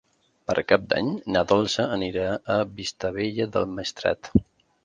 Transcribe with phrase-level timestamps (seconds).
[0.51, 2.25] Per Cap d'Any na Dolça anirà
[2.57, 4.33] a Vistabella del Maestrat.